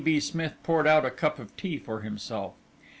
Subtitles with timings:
[0.03, 0.19] B.
[0.19, 2.55] Smith poured out a cup of tea for himself.